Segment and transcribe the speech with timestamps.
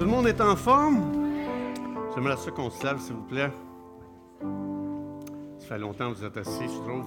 [0.00, 1.12] Tout le monde est en forme?
[2.14, 3.50] J'aimerais ça qu'on se lève, s'il vous plaît.
[5.58, 7.04] Ça fait longtemps que vous êtes assis, je trouve.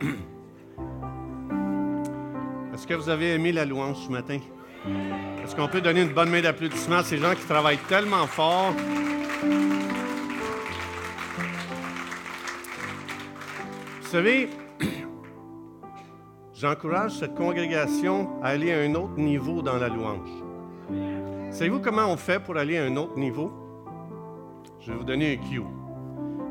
[2.72, 4.38] Est-ce que vous avez aimé la louange ce matin?
[5.42, 8.74] Est-ce qu'on peut donner une bonne main d'applaudissement à ces gens qui travaillent tellement fort?
[14.02, 14.50] Vous savez,
[16.54, 20.39] j'encourage cette congrégation à aller à un autre niveau dans la louange.
[21.60, 23.52] Savez-vous comment on fait pour aller à un autre niveau?
[24.80, 25.60] Je vais vous donner un cue.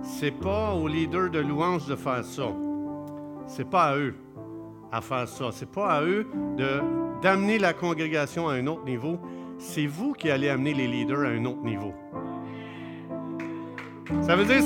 [0.04, 2.44] C'est pas aux leaders de louange de faire ça.
[3.48, 4.14] C'est pas à eux
[4.92, 5.46] à faire ça.
[5.52, 6.28] C'est pas à eux
[7.24, 9.18] d'amener la congrégation à un autre niveau.
[9.58, 11.92] C'est vous qui allez amener les leaders à un autre niveau.
[14.22, 14.62] Ça veut dire.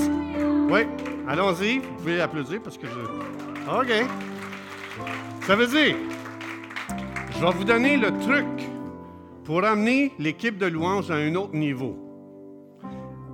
[0.69, 0.81] Oui,
[1.25, 1.79] allons-y.
[1.79, 2.99] Vous pouvez applaudir parce que je.
[3.71, 4.09] OK.
[5.43, 5.95] Ça veut dire.
[7.31, 8.72] Je vais vous donner le truc
[9.43, 11.97] pour amener l'équipe de louange à un autre niveau.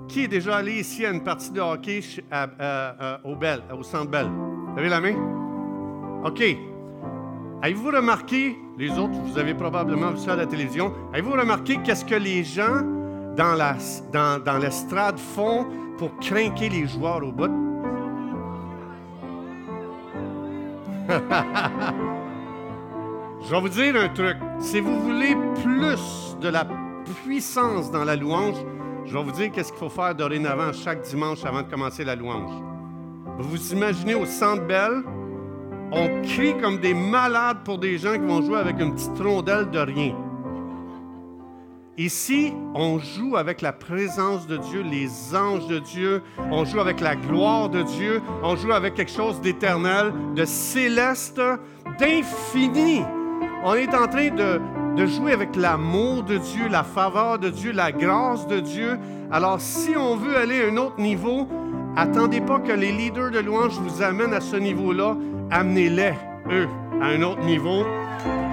[0.08, 2.02] Qui est déjà allé ici à une partie de hockey
[3.24, 4.28] au, Bell, au Centre Bell?
[4.76, 5.16] Avez la main?
[6.26, 6.44] OK.
[7.62, 12.06] Avez-vous remarqué, les autres, vous avez probablement vu ça à la télévision, avez-vous remarqué qu'est-ce
[12.06, 12.82] que les gens
[13.36, 17.52] dans, dans l'estrade font pour craquer les joueurs au bout?
[23.42, 24.38] Je vais vous dire un truc.
[24.60, 26.66] Si vous voulez plus de la
[27.24, 28.58] puissance dans la louange,
[29.06, 32.16] je vais vous dire qu'est-ce qu'il faut faire dorénavant chaque dimanche avant de commencer la
[32.16, 32.52] louange.
[33.40, 35.04] Vous vous imaginez au Centre Bell,
[35.92, 39.70] on crie comme des malades pour des gens qui vont jouer avec une petite rondelle
[39.70, 40.16] de rien.
[41.98, 46.22] Ici, on joue avec la présence de Dieu, les anges de Dieu,
[46.52, 51.42] on joue avec la gloire de Dieu, on joue avec quelque chose d'éternel, de céleste,
[52.00, 53.04] d'infini.
[53.64, 57.92] On est en train de, jouer avec l'amour de Dieu, la faveur de Dieu, la
[57.92, 58.98] grâce de Dieu.
[59.32, 61.48] Alors, si on veut aller à un autre niveau,
[61.98, 65.18] attendez pas que les leaders de louange vous amènent à ce niveau-là.
[65.52, 66.14] Amenez-les,
[66.52, 66.68] eux,
[67.02, 67.84] à un autre niveau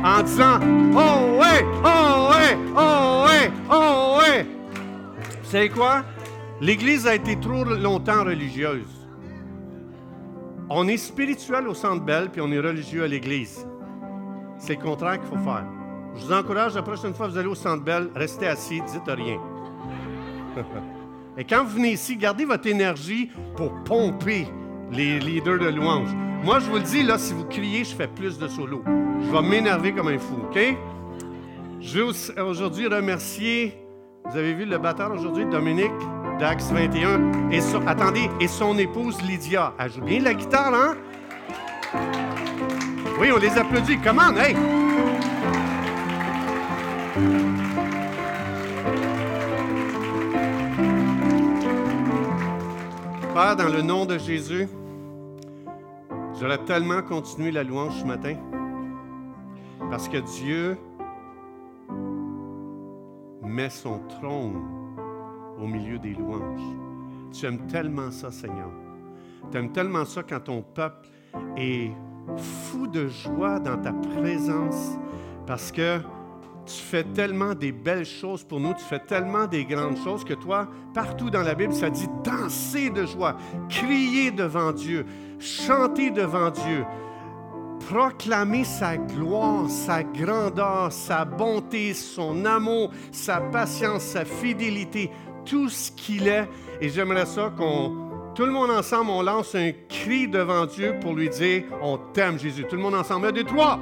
[0.04, 0.58] en disant
[0.92, 4.46] Oh ouais, oh ouais, oh ouais, oh ouais.
[5.42, 6.02] Vous savez quoi?
[6.60, 9.06] L'Église a été trop longtemps religieuse.
[10.68, 13.66] On est spirituel au centre Belle, puis on est religieux à l'Église.
[14.58, 15.64] C'est le contraire qu'il faut faire.
[16.14, 17.84] Je vous encourage, la prochaine fois que vous allez au Centre
[18.14, 19.38] restez assis, dites rien.
[21.38, 24.46] Et quand vous venez ici, gardez votre énergie pour pomper
[24.90, 26.08] les leaders de louange.
[26.42, 28.82] Moi, je vous le dis, là, si vous criez, je fais plus de solos.
[28.86, 30.58] Je vais m'énerver comme un fou, OK?
[31.80, 33.76] Je veux aujourd'hui remercier,
[34.24, 35.92] vous avez vu le batteur aujourd'hui, Dominique,
[36.38, 39.74] d'Axe 21, et son, attendez, et son épouse Lydia.
[39.78, 40.96] Elle joue bien la guitare, hein?
[43.18, 43.98] Oui, on les applaudit.
[43.98, 44.54] Comment, hey!
[53.32, 54.68] Père, dans le nom de Jésus,
[56.38, 58.36] j'aurais tellement continué la louange ce matin
[59.90, 60.76] parce que Dieu
[63.42, 64.62] met son trône
[65.58, 66.76] au milieu des louanges.
[67.32, 68.70] Tu aimes tellement ça, Seigneur.
[69.50, 71.08] Tu aimes tellement ça quand ton peuple
[71.56, 71.92] est
[72.36, 74.96] fou de joie dans ta présence
[75.46, 76.00] parce que
[76.66, 80.34] tu fais tellement des belles choses pour nous, tu fais tellement des grandes choses que
[80.34, 83.36] toi, partout dans la Bible, ça dit danser de joie,
[83.68, 85.06] crier devant Dieu,
[85.38, 86.84] chanter devant Dieu,
[87.88, 95.10] proclamer sa gloire, sa grandeur, sa bonté, son amour, sa patience, sa fidélité,
[95.44, 96.48] tout ce qu'il est.
[96.80, 98.05] Et j'aimerais ça qu'on,
[98.36, 102.38] tout le monde ensemble, on lance un cri devant Dieu pour lui dire, on t'aime
[102.38, 102.66] Jésus.
[102.68, 103.76] Tout le monde ensemble, un, deux, trois.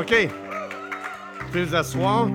[0.00, 0.28] OK.
[1.50, 2.28] Vous asseoir.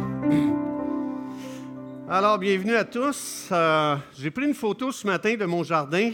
[2.10, 3.48] Alors, bienvenue à tous.
[3.50, 6.12] Euh, J'ai pris une photo ce matin de mon jardin.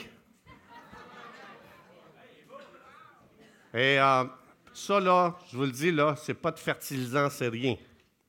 [3.73, 4.23] Et euh,
[4.71, 7.73] ça, là, je vous le dis, là, c'est pas de fertilisant, c'est rien.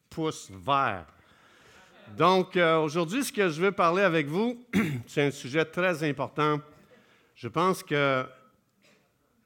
[0.09, 1.05] Pousse vert.
[2.15, 4.65] Donc, euh, aujourd'hui, ce que je veux parler avec vous,
[5.07, 6.61] c'est un sujet très important.
[7.35, 8.25] Je pense que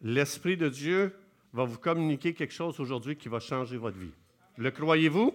[0.03, 1.15] l'Esprit de Dieu
[1.53, 4.13] va vous communiquer quelque chose aujourd'hui qui va changer votre vie.
[4.57, 5.35] Le croyez-vous?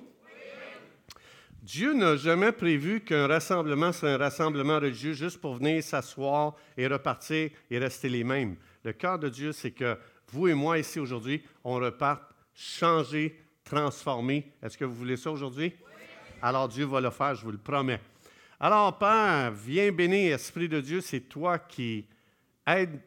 [1.62, 6.86] Dieu n'a jamais prévu qu'un rassemblement soit un rassemblement religieux juste pour venir s'asseoir et
[6.86, 8.56] repartir et rester les mêmes.
[8.84, 9.98] Le cœur de Dieu, c'est que
[10.32, 12.22] vous et moi ici aujourd'hui, on reparte
[12.54, 14.52] changé, transformé.
[14.62, 15.74] Est-ce que vous voulez ça aujourd'hui?
[16.46, 18.00] Alors Dieu va le faire, je vous le promets.
[18.60, 22.06] Alors Père, viens bénir, Esprit de Dieu, c'est toi qui
[22.68, 23.02] aides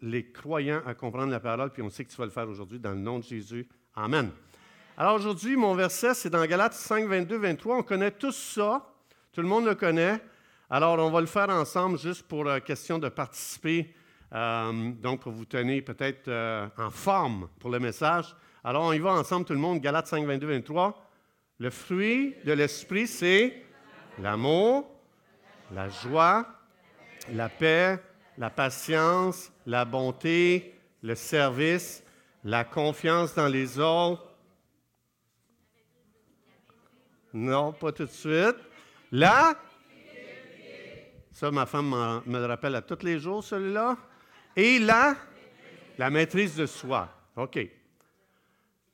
[0.00, 2.78] les croyants à comprendre la parole, puis on sait que tu vas le faire aujourd'hui
[2.78, 3.66] dans le nom de Jésus.
[3.96, 4.30] Amen.
[4.96, 7.78] Alors aujourd'hui, mon verset, c'est dans Galates 5, 22, 23.
[7.78, 8.86] On connaît tous ça.
[9.32, 10.20] Tout le monde le connaît.
[10.70, 13.92] Alors, on va le faire ensemble juste pour euh, question de participer,
[14.32, 18.36] euh, donc pour vous tenir peut-être euh, en forme pour le message.
[18.62, 19.80] Alors, on y va ensemble, tout le monde.
[19.80, 21.04] Galates 5, 22, 23.
[21.58, 23.64] Le fruit de l'esprit, c'est
[24.18, 24.90] l'amour,
[25.72, 26.46] la joie,
[27.32, 27.98] la paix,
[28.36, 32.02] la patience, la bonté, le service,
[32.42, 34.34] la confiance dans les autres
[37.34, 38.56] non, pas tout de suite.
[39.10, 39.60] Là,
[41.32, 43.96] ça, ma femme me le rappelle à tous les jours, celui-là.
[44.54, 45.16] Et là,
[45.98, 47.12] la maîtrise de soi.
[47.34, 47.58] OK.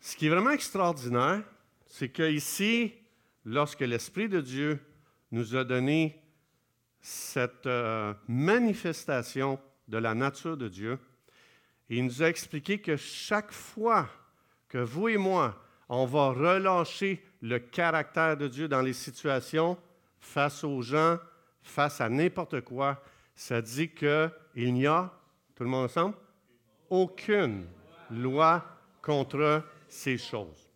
[0.00, 1.42] Ce qui est vraiment extraordinaire,
[1.90, 2.94] c'est qu'ici,
[3.44, 4.80] lorsque l'Esprit de Dieu
[5.32, 6.22] nous a donné
[7.00, 9.58] cette euh, manifestation
[9.88, 10.98] de la nature de Dieu,
[11.88, 14.08] il nous a expliqué que chaque fois
[14.68, 19.76] que vous et moi, on va relâcher le caractère de Dieu dans les situations,
[20.20, 21.18] face aux gens,
[21.60, 23.02] face à n'importe quoi,
[23.34, 25.12] ça dit qu'il n'y a,
[25.56, 26.14] tout le monde ensemble,
[26.88, 27.66] aucune
[28.10, 28.64] loi
[29.02, 30.69] contre ces choses.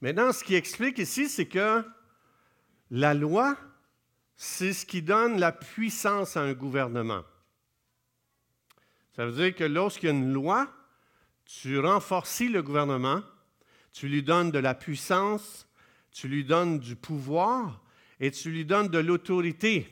[0.00, 1.84] Maintenant, ce qui explique ici, c'est que
[2.90, 3.56] la loi,
[4.36, 7.22] c'est ce qui donne la puissance à un gouvernement.
[9.14, 10.72] Ça veut dire que lorsqu'il y a une loi,
[11.44, 13.22] tu renforces le gouvernement,
[13.92, 15.68] tu lui donnes de la puissance,
[16.10, 17.82] tu lui donnes du pouvoir
[18.18, 19.88] et tu lui donnes de l'autorité.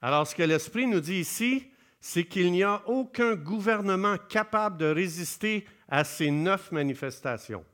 [0.00, 1.68] Alors ce que l'Esprit nous dit ici,
[2.00, 7.64] c'est qu'il n'y a aucun gouvernement capable de résister à ces neuf manifestations.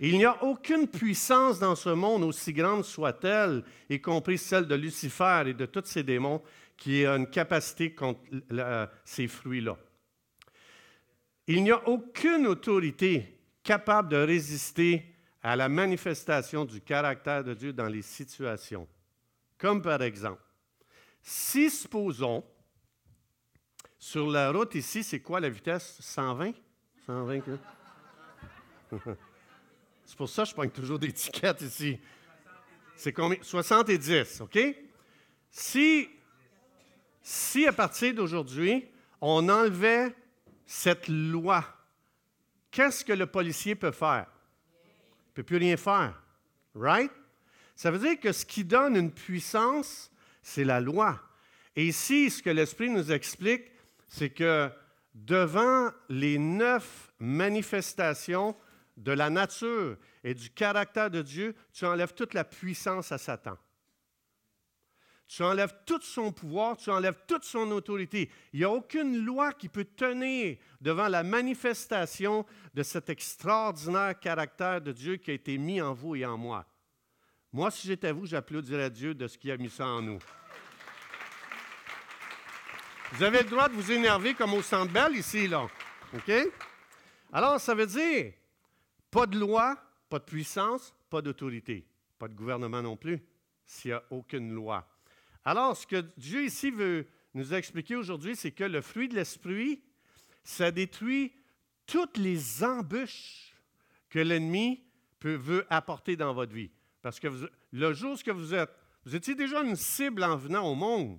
[0.00, 4.76] Il n'y a aucune puissance dans ce monde, aussi grande soit-elle, y compris celle de
[4.76, 6.42] Lucifer et de tous ces démons,
[6.76, 8.20] qui a une capacité contre
[9.04, 9.76] ces fruits-là.
[11.48, 17.72] Il n'y a aucune autorité capable de résister à la manifestation du caractère de Dieu
[17.72, 18.86] dans les situations.
[19.56, 20.42] Comme par exemple,
[21.20, 22.44] si supposons,
[23.98, 25.98] sur la route ici, c'est quoi la vitesse?
[26.00, 26.52] 120?
[27.06, 27.42] 120
[30.08, 31.98] C'est pour ça que je prends toujours des tickets ici.
[32.96, 33.36] C'est combien?
[33.42, 34.58] 70, OK?
[35.50, 36.08] Si,
[37.20, 38.88] si à partir d'aujourd'hui,
[39.20, 40.14] on enlevait
[40.64, 41.62] cette loi
[42.70, 44.26] qu'est-ce que le policier peut faire?
[44.84, 46.22] Il ne peut plus rien faire.
[46.74, 47.12] Right?
[47.74, 50.10] Ça veut dire que ce qui donne une puissance,
[50.42, 51.20] c'est la loi.
[51.76, 53.64] Et ici, ce que l'Esprit nous explique,
[54.08, 54.70] c'est que
[55.14, 58.56] devant les neuf manifestations
[58.98, 63.56] de la nature et du caractère de Dieu, tu enlèves toute la puissance à Satan.
[65.28, 68.30] Tu enlèves tout son pouvoir, tu enlèves toute son autorité.
[68.52, 74.80] Il n'y a aucune loi qui peut tenir devant la manifestation de cet extraordinaire caractère
[74.80, 76.64] de Dieu qui a été mis en vous et en moi.
[77.52, 80.18] Moi, si j'étais vous, j'applaudirais Dieu de ce qui a mis ça en nous.
[83.12, 85.66] Vous avez le droit de vous énerver comme au Centre Bell ici, là.
[86.14, 86.32] OK?
[87.32, 88.32] Alors, ça veut dire
[89.10, 89.76] pas de loi,
[90.08, 91.86] pas de puissance, pas d'autorité.
[92.18, 93.20] Pas de gouvernement non plus,
[93.64, 94.88] s'il n'y a aucune loi.
[95.44, 99.82] Alors, ce que Dieu ici veut nous expliquer aujourd'hui, c'est que le fruit de l'esprit,
[100.42, 101.32] ça détruit
[101.86, 103.54] toutes les embûches
[104.10, 104.82] que l'ennemi
[105.22, 106.70] veut apporter dans votre vie.
[107.02, 107.28] Parce que
[107.72, 108.70] le jour que vous êtes,
[109.04, 111.18] vous étiez déjà une cible en venant au monde.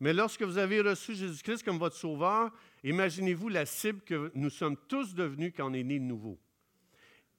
[0.00, 2.50] Mais lorsque vous avez reçu Jésus-Christ comme votre sauveur,
[2.82, 6.38] imaginez-vous la cible que nous sommes tous devenus quand on est né de nouveau.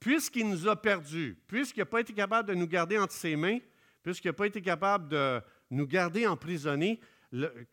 [0.06, 3.58] Puisqu'il nous a perdus, puisqu'il n'a pas été capable de nous garder entre ses mains,
[4.04, 7.00] puisqu'il n'a pas été capable de, nous garder emprisonnés.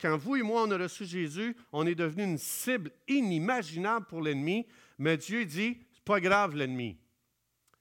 [0.01, 4.23] quand vous et moi, on a reçu Jésus, on est devenu une cible inimaginable pour
[4.23, 4.65] l'ennemi,
[4.97, 6.97] mais Dieu dit, c'est pas grave l'ennemi.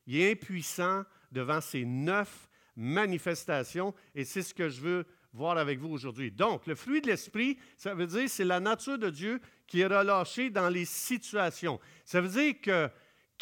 [0.06, 5.78] Il est impuissant devant ces neuf manifestations et c'est ce que je veux voir avec
[5.78, 6.30] vous aujourd'hui.
[6.30, 9.86] Donc, le fruit de l'esprit, ça veut dire c'est la nature de Dieu qui est
[9.86, 11.80] relâchée dans les situations.
[12.04, 12.90] Ça veut dire que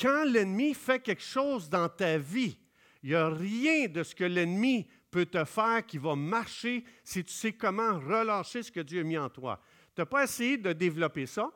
[0.00, 2.58] quand l'ennemi fait quelque chose dans ta vie,
[3.02, 7.24] il n'y a rien de ce que l'ennemi peut te faire qui va marcher si
[7.24, 9.60] tu sais comment relâcher ce que Dieu a mis en toi.
[9.94, 11.50] Tu n'as pas essayé de développer ça.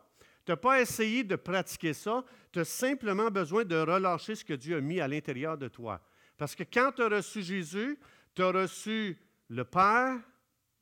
[0.45, 2.25] Tu n'as pas essayé de pratiquer ça.
[2.53, 6.01] Tu as simplement besoin de relâcher ce que Dieu a mis à l'intérieur de toi.
[6.37, 7.99] Parce que quand tu as reçu Jésus,
[8.35, 9.17] tu as reçu
[9.49, 10.19] le Père,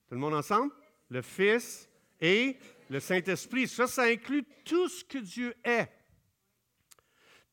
[0.09, 0.73] tout le monde ensemble,
[1.11, 1.89] le Fils
[2.21, 2.57] et
[2.89, 3.69] le Saint-Esprit.
[3.69, 5.91] Ça, ça inclut tout ce que Dieu est.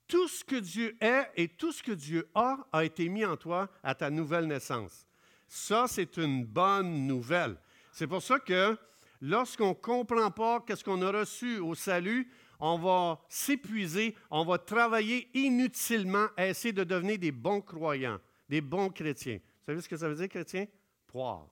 [0.10, 3.38] Tout ce que Dieu est et tout ce que Dieu a a été mis en
[3.38, 5.06] toi à ta nouvelle naissance.
[5.48, 7.56] Ça, c'est une bonne nouvelle.
[7.92, 8.75] C'est pour ça que
[9.22, 12.28] lorsqu'on ne comprend pas qu'est-ce qu'on a reçu au salut,
[12.60, 18.62] on va s'épuiser, on va travailler inutilement à essayer de devenir des bons croyants, des
[18.62, 19.38] bons chrétiens.
[19.38, 20.66] Vous savez ce que ça veut dire, chrétien?
[21.06, 21.48] Poire.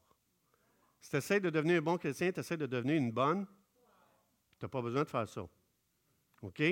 [0.99, 3.45] Si tu essaies de devenir un bon chrétien, tu essaies de devenir une bonne,
[4.57, 5.47] tu n'as pas besoin de faire ça.
[6.41, 6.63] OK?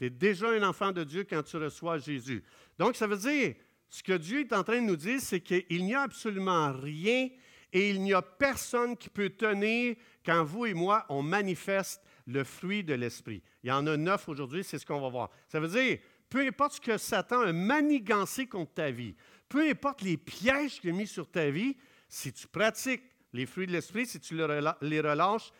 [0.00, 2.42] Tu es déjà un enfant de Dieu quand tu reçois Jésus.
[2.78, 3.54] Donc, ça veut dire,
[3.90, 7.28] ce que Dieu est en train de nous dire, c'est qu'il n'y a absolument rien
[7.70, 12.44] et il n'y a personne qui peut tenir quand vous et moi, on manifeste le
[12.44, 13.42] fruit de l'Esprit.
[13.62, 15.28] Il y en a neuf aujourd'hui, c'est ce qu'on va voir.
[15.48, 15.98] Ça veut dire,
[16.30, 19.14] peu importe ce que Satan a manigancé contre ta vie,
[19.50, 21.76] peu importe les pièges qu'il a mis sur ta vie,
[22.08, 23.02] si tu pratiques
[23.34, 25.52] les fruits de l'Esprit, si tu les relâches,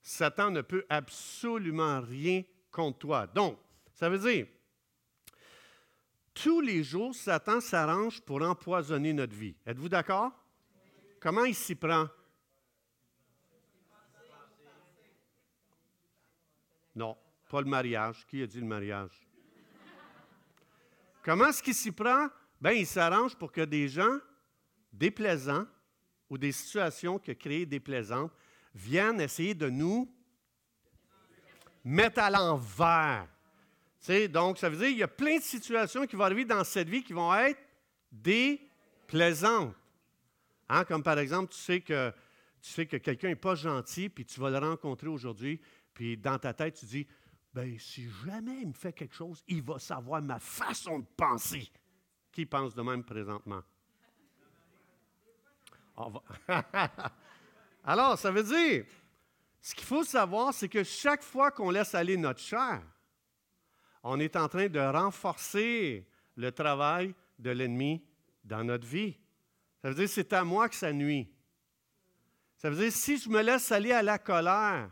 [0.00, 3.26] Satan ne peut absolument rien contre toi.
[3.26, 3.58] Donc,
[3.94, 4.46] ça veut dire,
[6.34, 9.54] tous les jours, Satan s'arrange pour empoisonner notre vie.
[9.66, 10.32] Êtes-vous d'accord?
[11.20, 12.08] Comment il s'y prend?
[16.94, 17.16] Non,
[17.48, 18.26] pas le mariage.
[18.26, 19.28] Qui a dit le mariage?
[21.22, 22.28] Comment est-ce qu'il s'y prend?
[22.60, 24.18] Bien, il s'arrange pour que des gens
[24.92, 25.66] déplaisants
[26.28, 28.32] ou des situations qui créent déplaisantes
[28.74, 30.12] viennent essayer de nous
[31.84, 33.28] mettre à l'envers.
[34.28, 36.88] Donc, ça veut dire qu'il y a plein de situations qui vont arriver dans cette
[36.88, 37.60] vie qui vont être
[38.10, 39.74] déplaisantes.
[40.68, 42.10] Hein, comme par exemple, tu sais que,
[42.60, 45.60] tu sais que quelqu'un n'est pas gentil, puis tu vas le rencontrer aujourd'hui,
[45.94, 47.06] puis dans ta tête, tu dis,
[47.54, 51.70] ben si jamais il me fait quelque chose, il va savoir ma façon de penser.
[52.32, 53.62] Qui pense de même présentement?
[57.84, 58.86] Alors, ça veut dire,
[59.60, 62.82] ce qu'il faut savoir, c'est que chaque fois qu'on laisse aller notre chair,
[64.02, 66.06] on est en train de renforcer
[66.36, 68.04] le travail de l'ennemi
[68.44, 69.16] dans notre vie.
[69.80, 71.28] Ça veut dire c'est à moi que ça nuit.
[72.56, 74.90] Ça veut dire si je me laisse aller à la colère,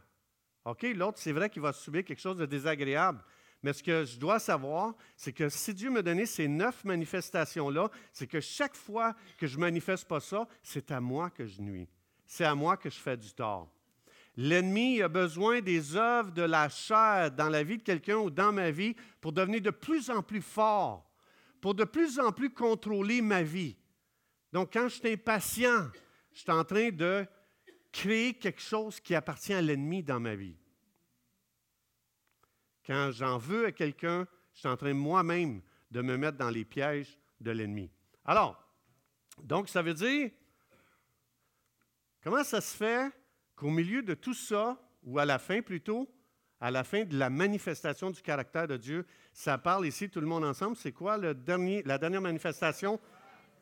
[0.64, 3.24] OK, l'autre, c'est vrai qu'il va subir quelque chose de désagréable.
[3.62, 7.90] Mais ce que je dois savoir, c'est que si Dieu me donnait ces neuf manifestations-là,
[8.12, 11.60] c'est que chaque fois que je ne manifeste pas ça, c'est à moi que je
[11.60, 11.88] nuis.
[12.26, 13.70] C'est à moi que je fais du tort.
[14.36, 18.52] L'ennemi a besoin des œuvres de la chair dans la vie de quelqu'un ou dans
[18.52, 21.10] ma vie pour devenir de plus en plus fort,
[21.60, 23.76] pour de plus en plus contrôler ma vie.
[24.52, 25.88] Donc, quand je suis impatient,
[26.32, 27.26] je suis en train de
[27.92, 30.56] créer quelque chose qui appartient à l'ennemi dans ma vie.
[32.86, 35.60] Quand j'en veux à quelqu'un, je suis en train moi-même
[35.90, 37.90] de me mettre dans les pièges de l'ennemi.
[38.24, 38.62] Alors,
[39.42, 40.30] donc ça veut dire,
[42.22, 43.10] comment ça se fait
[43.60, 46.10] qu'au milieu de tout ça, ou à la fin plutôt,
[46.60, 50.26] à la fin de la manifestation du caractère de Dieu, ça parle ici tout le
[50.26, 52.98] monde ensemble, c'est quoi la dernière manifestation?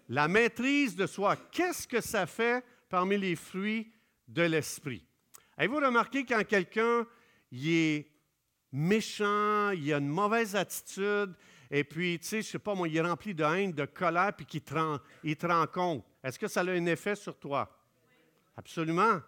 [0.08, 1.36] La maîtrise de soi.
[1.50, 3.90] Qu'est-ce que ça fait parmi les fruits
[4.28, 5.04] de l'esprit?
[5.56, 7.04] Avez-vous remarqué quand quelqu'un
[7.52, 8.06] est
[8.70, 11.34] méchant, il a une mauvaise attitude,
[11.70, 14.32] et puis, tu sais, je sais pas, moi, il est rempli de haine, de colère,
[14.34, 16.04] puis qu'il te, rend, il te rend compte?
[16.22, 17.68] Est-ce que ça a un effet sur toi?
[18.56, 19.20] Absolument.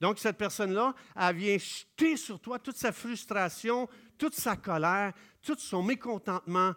[0.00, 5.56] Donc, cette personne-là, elle vient jeter sur toi toute sa frustration, toute sa colère, tout
[5.58, 6.74] son mécontentement,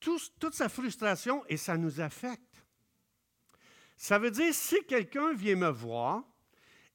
[0.00, 2.64] toute sa frustration, et ça nous affecte.
[3.96, 6.22] Ça veut dire, si quelqu'un vient me voir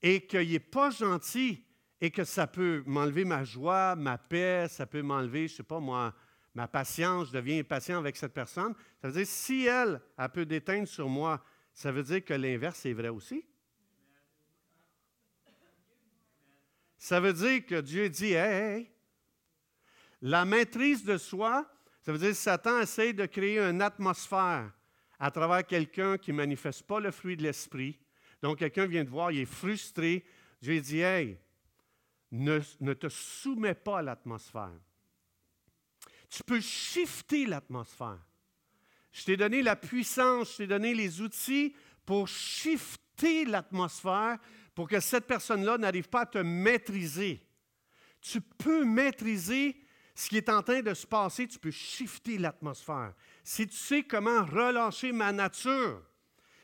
[0.02, 1.66] et qu'il n'est pas gentil
[2.00, 5.64] et que ça peut m'enlever ma joie, ma paix, ça peut m'enlever, je ne sais
[5.64, 6.14] pas moi,
[6.54, 8.74] ma patience, je deviens impatient avec cette personne.
[9.02, 11.44] Ça veut dire, si elle, elle peut déteindre sur moi,
[11.74, 13.46] ça veut dire que l'inverse est vrai aussi.
[17.04, 18.90] Ça veut dire que Dieu dit, hey,
[20.22, 21.70] la maîtrise de soi,
[22.02, 24.72] ça veut dire que Satan essaie de créer une atmosphère
[25.20, 28.00] à travers quelqu'un qui ne manifeste pas le fruit de l'esprit.
[28.42, 30.24] Donc, quelqu'un vient te voir, il est frustré.
[30.62, 31.38] Dieu dit, hey,
[32.32, 34.80] ne, te soumets pas à l'atmosphère.
[36.30, 38.26] Tu peux shifter l'atmosphère.
[39.12, 44.40] Je t'ai donné la puissance, je t'ai donné les outils pour shifter l'atmosphère
[44.76, 47.46] pour que cette personne-là n'arrive pas à te maîtriser.
[48.22, 49.76] Tu peux maîtriser
[50.16, 53.14] ce qui est en train de se passer, tu peux shifter l'atmosphère.
[53.44, 56.02] Si tu sais comment relâcher ma nature,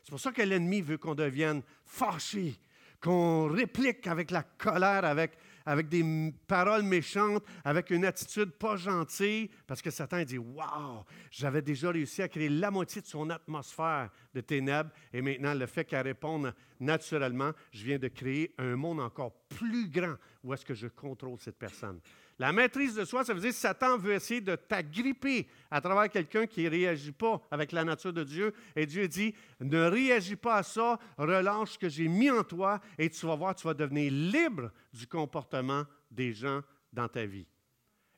[0.02, 2.56] c'est pour ça que l'ennemi veut qu'on devienne fâché,
[3.00, 5.32] qu'on réplique avec la colère, avec
[5.66, 11.62] avec des paroles méchantes, avec une attitude pas gentille, parce que Satan dit Waouh, j'avais
[11.62, 15.84] déjà réussi à créer la moitié de son atmosphère de ténèbres, et maintenant, le fait
[15.84, 20.74] qu'elle réponde naturellement, je viens de créer un monde encore plus grand où est-ce que
[20.74, 22.00] je contrôle cette personne.
[22.40, 26.08] La maîtrise de soi, ça veut dire que Satan veut essayer de t'agripper à travers
[26.08, 28.54] quelqu'un qui ne réagit pas avec la nature de Dieu.
[28.74, 32.80] Et Dieu dit, ne réagis pas à ça, relâche ce que j'ai mis en toi
[32.96, 37.46] et tu vas voir, tu vas devenir libre du comportement des gens dans ta vie.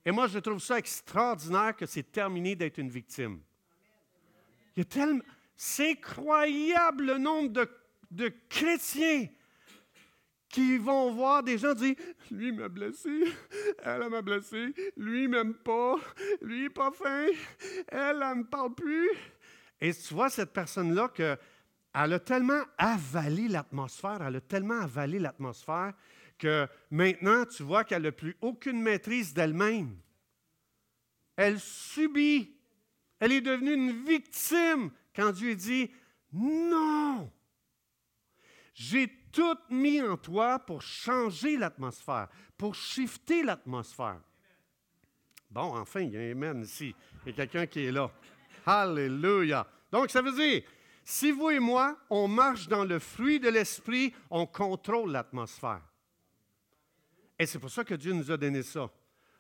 [0.05, 3.41] Et moi, je trouve ça extraordinaire que c'est terminé d'être une victime.
[5.57, 7.67] C'est incroyable le nombre
[8.09, 9.27] de chrétiens
[10.53, 11.97] qui vont voir des gens dire
[12.31, 13.25] Lui m'a blessé,
[13.83, 15.97] elle m'a blessé, lui m'aime pas,
[16.43, 17.27] lui pas fin,
[17.89, 19.11] elle, elle me parle plus.
[19.81, 21.37] Et tu vois cette personne-là que
[21.95, 25.95] elle a tellement avalé l'atmosphère, elle a tellement avalé l'atmosphère
[26.39, 29.97] que maintenant tu vois qu'elle n'a plus aucune maîtrise d'elle-même.
[31.37, 32.55] Elle subit.
[33.19, 35.91] Elle est devenue une victime quand Dieu dit
[36.33, 37.31] non.
[38.75, 44.21] J'ai tout mis en toi pour changer l'atmosphère, pour shifter l'atmosphère.
[45.51, 46.95] Bon, enfin, il y a un amen ici.
[47.25, 48.11] Il y a quelqu'un qui est là.
[48.65, 49.67] Alléluia.
[49.91, 50.63] Donc, ça veut dire,
[51.05, 55.83] si vous et moi, on marche dans le fruit de l'esprit, on contrôle l'atmosphère.
[57.39, 58.91] Et c'est pour ça que Dieu nous a donné ça.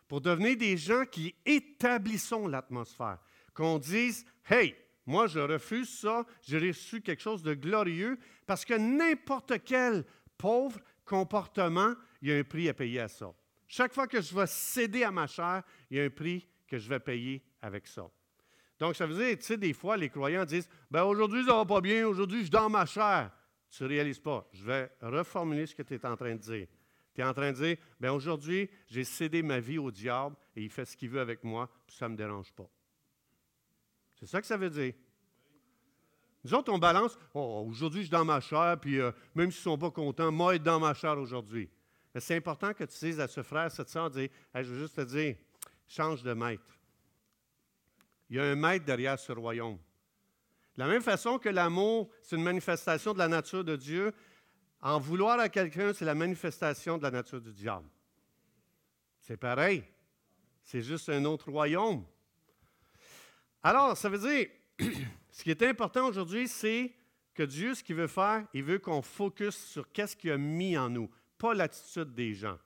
[0.09, 3.19] Pour devenir des gens qui établissons l'atmosphère.
[3.55, 4.75] Qu'on dise, hey,
[5.06, 6.25] moi, je refuse ça.
[6.42, 10.04] J'ai reçu quelque chose de glorieux parce que n'importe quel
[10.38, 13.32] pauvre comportement, il y a un prix à payer à ça.
[13.66, 16.78] Chaque fois que je vais céder à ma chair, il y a un prix que
[16.78, 18.09] je vais payer avec ça.
[18.78, 21.64] Donc, ça veut dire, tu sais, des fois, les croyants disent ben aujourd'hui, ça va
[21.64, 23.30] pas bien, aujourd'hui, je dans ma chair.
[23.71, 24.49] Tu ne réalises pas.
[24.52, 26.66] Je vais reformuler ce que tu es en train de dire.
[27.14, 30.62] Tu es en train de dire ben aujourd'hui, j'ai cédé ma vie au diable et
[30.62, 32.68] il fait ce qu'il veut avec moi, puis ça ne me dérange pas.
[34.23, 34.95] C'est ça que ça veut dire.
[36.45, 39.58] Nous autres, on balance, oh, aujourd'hui, je suis dans ma chair, puis euh, même s'ils
[39.58, 41.69] ne sont pas contents, moi, être dans ma chair aujourd'hui.
[42.15, 44.28] Mais c'est important que tu dises à ce frère, cette soeur, je
[44.63, 45.35] veux juste te dire,
[45.89, 46.63] change de maître.
[48.30, 49.78] Il y a un maître derrière ce royaume.
[50.76, 54.13] De la même façon que l'amour, c'est une manifestation de la nature de Dieu,
[54.82, 57.89] en vouloir à quelqu'un, c'est la manifestation de la nature du diable.
[59.19, 59.82] C'est pareil.
[60.63, 62.04] C'est juste un autre royaume.
[63.63, 64.49] Alors, ça veut dire,
[65.31, 66.93] ce qui est important aujourd'hui, c'est
[67.35, 70.77] que Dieu, ce qu'il veut faire, il veut qu'on focus sur qu'est-ce qu'il a mis
[70.77, 72.59] en nous, pas l'attitude des gens.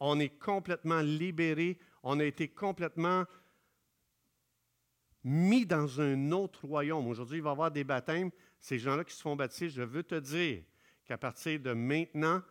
[0.00, 3.24] On est complètement libéré, on a été complètement
[5.24, 7.06] mis dans un autre royaume.
[7.08, 8.30] Aujourd'hui, il va y avoir des baptêmes.
[8.58, 10.62] Ces gens-là qui se font baptiser, je veux te dire
[11.04, 12.42] qu'à partir de maintenant,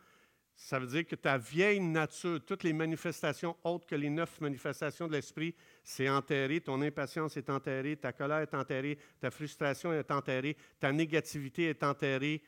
[0.58, 5.08] ça veut dire que ta vieille nature, toutes les manifestations autres que les neuf manifestations
[5.08, 10.10] de l'esprit, c'est enterré, ton impatience est enterrée, ta colère est enterrée, ta frustration est
[10.10, 12.42] enterrée, ta négativité est enterrée.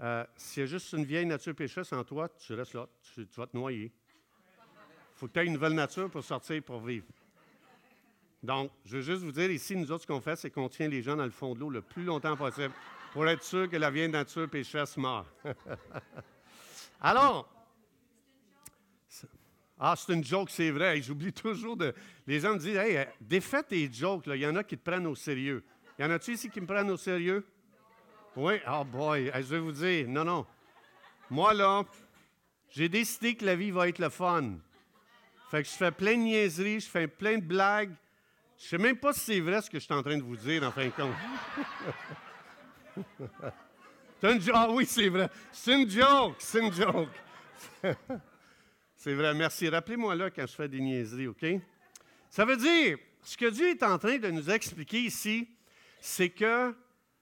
[0.00, 3.26] Euh, S'il y a juste une vieille nature pécheresse en toi, tu restes là, tu,
[3.36, 3.86] vas te noyer.
[3.86, 7.06] Il faut que tu aies une nouvelle nature pour sortir, pour vivre.
[8.44, 10.86] Donc, je veux juste vous dire ici, nous autres, ce qu'on fait, c'est qu'on tient
[10.86, 12.72] les gens dans le fond de l'eau le plus longtemps possible
[13.12, 15.26] pour être sûr que la vieille nature pécheresse meurt.
[17.00, 17.55] Alors,
[19.78, 21.00] ah, c'est une joke, c'est vrai.
[21.02, 21.94] J'oublie toujours de.
[22.26, 25.06] Les gens me disent Hey, défais tes jokes, il y en a qui te prennent
[25.06, 25.62] au sérieux.
[25.98, 27.46] Y en a-tu ici qui me prennent au sérieux?
[28.36, 28.54] Oui?
[28.70, 30.46] Oh boy, je vais vous dire, non, non.
[31.30, 31.84] Moi, là,
[32.70, 34.56] j'ai décidé que la vie va être le fun.
[35.50, 37.94] Fait que je fais plein de niaiseries, je fais plein de blagues.
[38.58, 40.36] Je sais même pas si c'est vrai ce que je suis en train de vous
[40.36, 41.14] dire, en fin de compte.
[44.20, 44.54] c'est une joke.
[44.54, 45.30] Ah oui, c'est vrai.
[45.52, 46.36] C'est une joke.
[46.38, 47.08] C'est une joke.
[48.96, 49.68] C'est vrai, merci.
[49.68, 51.44] Rappelez-moi là quand je fais des niaiseries, OK?
[52.30, 55.48] Ça veut dire, ce que Dieu est en train de nous expliquer ici,
[56.00, 56.74] c'est que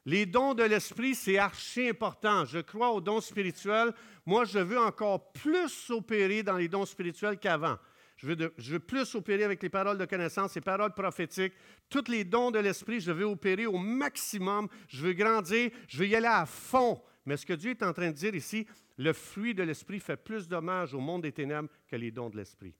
[0.06, 2.44] les dons de l'esprit, c'est archi important.
[2.44, 3.92] Je crois aux dons spirituels.
[4.24, 7.76] Moi, je veux encore plus opérer dans les dons spirituels qu'avant.
[8.16, 11.54] Je veux, plus opérer avec les paroles de connaissance, les paroles prophétiques,
[11.90, 14.68] tous les dons de l'esprit, je veux opérer au maximum.
[14.88, 17.02] Je veux grandir, je veux y aller à fond.
[17.26, 18.66] Mais ce que Dieu est en train de dire ici,
[18.98, 22.36] le fruit de l'Esprit fait plus dommage au monde des ténèbres que les dons de
[22.36, 22.74] l'Esprit.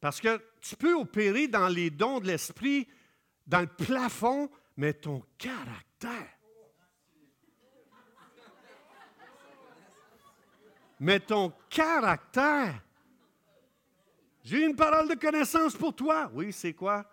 [0.00, 2.88] Parce que tu peux opérer dans les dons de l'Esprit,
[3.46, 6.30] dans le plafond, mais ton caractère.
[11.00, 12.82] Mais ton caractère.
[14.42, 16.30] J'ai une parole de connaissance pour toi.
[16.34, 17.10] Oui, c'est quoi?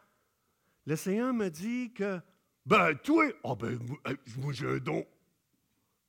[0.86, 2.20] Le Seigneur me dit que,
[2.66, 3.80] ben, toi, oh ben,
[4.38, 5.06] moi, j'ai un don.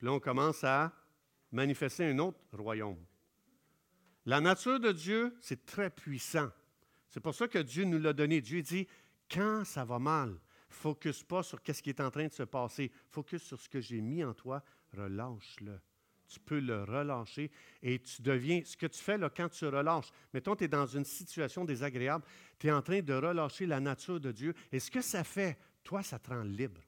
[0.02, 0.92] Là, on commence à
[1.52, 2.98] manifester un autre royaume.
[4.26, 6.50] La nature de Dieu, c'est très puissant.
[7.08, 8.40] C'est pour ça que Dieu nous l'a donné.
[8.40, 8.86] Dieu dit,
[9.30, 10.34] quand ça va mal,
[10.68, 12.90] focus pas sur ce qui est en train de se passer.
[13.10, 14.62] Focus sur ce que j'ai mis en toi.
[14.96, 15.80] Relâche-le.
[16.26, 17.50] Tu peux le relâcher
[17.82, 20.86] et tu deviens, ce que tu fais là, quand tu relâches, mettons, tu es dans
[20.86, 22.24] une situation désagréable,
[22.58, 24.54] tu es en train de relâcher la nature de Dieu.
[24.72, 26.80] Et ce que ça fait, toi, ça te rend libre.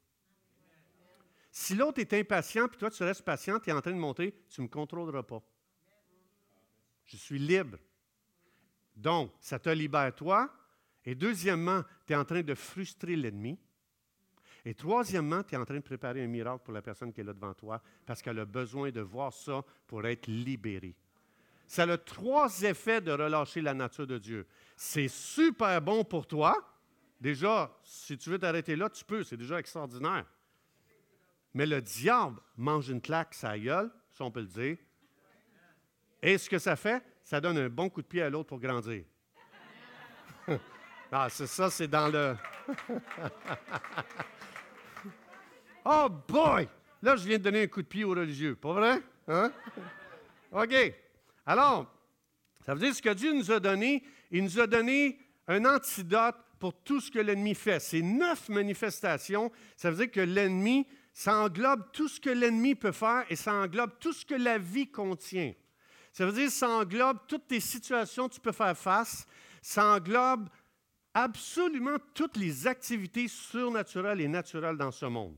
[1.57, 4.35] Si l'autre est impatient, puis toi, tu restes patient, tu es en train de monter,
[4.51, 5.41] tu ne me contrôleras pas.
[7.05, 7.79] Je suis libre.
[8.97, 10.53] Donc, ça te libère toi.
[11.05, 13.57] Et deuxièmement, tu es en train de frustrer l'ennemi.
[14.65, 17.25] Et troisièmement, tu es en train de préparer un miracle pour la personne qui est
[17.25, 20.97] là devant toi parce qu'elle a besoin de voir ça pour être libérée.
[21.69, 24.45] Ça a trois effets de relâcher la nature de Dieu.
[24.77, 26.69] C'est super bon pour toi.
[27.21, 30.27] Déjà, si tu veux t'arrêter là, tu peux, c'est déjà extraordinaire.
[31.55, 34.77] Mais le diable mange une claque, sa gueule, si on peut le dire.
[36.21, 38.59] Et ce que ça fait, ça donne un bon coup de pied à l'autre pour
[38.59, 39.05] grandir.
[41.13, 42.37] ah, c'est ça, c'est dans le.
[45.85, 46.69] oh boy!
[47.03, 49.01] Là, je viens de donner un coup de pied aux religieux, pas vrai?
[49.29, 49.53] Hein?
[50.51, 50.75] OK.
[51.47, 51.93] Alors,
[52.65, 56.37] ça veut dire ce que Dieu nous a donné, il nous a donné un antidote
[56.59, 57.81] pour tout ce que l'ennemi fait.
[57.81, 59.53] C'est neuf manifestations.
[59.77, 63.55] Ça veut dire que l'ennemi, ça englobe tout ce que l'ennemi peut faire et ça
[63.55, 65.55] englobe tout ce que la vie contient.
[66.13, 69.25] Ça veut dire que ça englobe toutes les situations que tu peux faire face.
[69.63, 70.49] Ça englobe
[71.15, 75.37] absolument toutes les activités surnaturelles et naturelles dans ce monde.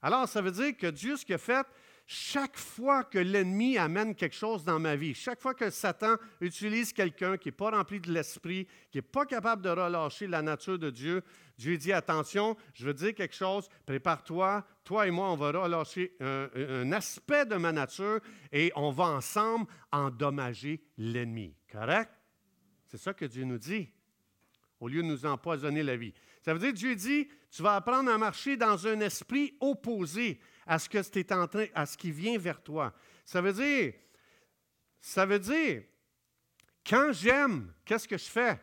[0.00, 1.66] Alors, ça veut dire que Dieu, ce qu'il a fait,
[2.12, 6.92] chaque fois que l'ennemi amène quelque chose dans ma vie, chaque fois que Satan utilise
[6.92, 10.78] quelqu'un qui n'est pas rempli de l'esprit, qui n'est pas capable de relâcher la nature
[10.78, 11.22] de Dieu,
[11.56, 16.14] Dieu dit attention, je veux dire quelque chose, prépare-toi, toi et moi, on va relâcher
[16.20, 18.20] un, aspect de ma nature
[18.52, 21.56] et on va ensemble endommager l'ennemi.
[21.70, 22.10] Correct?
[22.88, 23.88] C'est ça que Dieu nous dit,
[24.80, 26.12] au lieu de nous empoisonner la vie.
[26.42, 30.78] Ça veut dire, Dieu dit, tu vas apprendre à marcher dans un esprit opposé à
[30.78, 32.92] ce que tu en train, à ce qui vient vers toi.
[33.24, 33.94] Ça veut dire,
[35.00, 35.82] ça veut dire,
[36.86, 38.60] quand j'aime, qu'est-ce que je fais?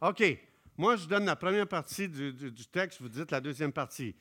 [0.00, 0.22] OK.
[0.76, 4.14] Moi, je donne la première partie du, texte, vous dites la deuxième partie.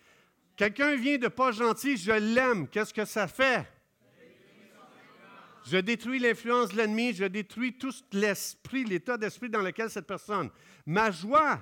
[0.56, 2.68] Quelqu'un vient de pas gentil, je l'aime.
[2.68, 3.64] Qu'est-ce que ça fait?
[5.66, 10.50] Je détruis l'influence de l'ennemi, je détruis tout l'esprit, l'état d'esprit dans lequel cette personne.
[10.86, 11.60] Ma joie,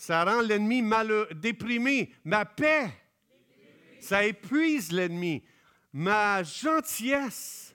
[0.00, 0.82] ça rend l'ennemi
[1.34, 2.10] déprimé.
[2.24, 2.90] Ma paix,
[4.00, 5.44] ça épuise l'ennemi.
[5.92, 7.74] Ma gentillesse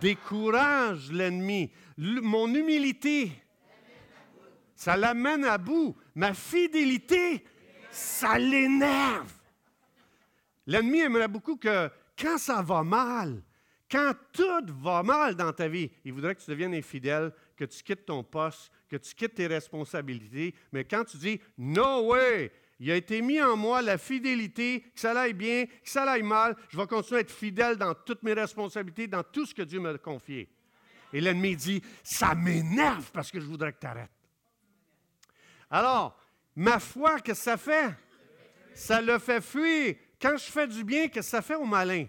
[0.00, 1.72] décourage l'ennemi.
[1.98, 3.32] Mon humilité,
[4.76, 5.96] ça l'amène à bout.
[6.14, 7.44] Ma fidélité,
[7.90, 9.32] ça l'énerve.
[10.68, 13.42] L'ennemi aimerait beaucoup que quand ça va mal,
[13.90, 17.82] quand tout va mal dans ta vie, il voudrait que tu deviennes infidèle, que tu
[17.82, 20.54] quittes ton poste, que tu quittes tes responsabilités.
[20.72, 25.00] Mais quand tu dis No way, il a été mis en moi la fidélité, que
[25.00, 28.22] ça aille bien, que ça aille mal, je vais continuer à être fidèle dans toutes
[28.22, 30.48] mes responsabilités, dans tout ce que Dieu m'a confié.
[31.12, 34.10] Et l'ennemi dit Ça m'énerve parce que je voudrais que tu arrêtes.
[35.70, 36.18] Alors,
[36.54, 37.94] ma foi, qu'est-ce que ça fait?
[38.74, 39.96] Ça le fait fuir.
[40.20, 42.06] Quand je fais du bien, qu'est-ce que ça fait au malin?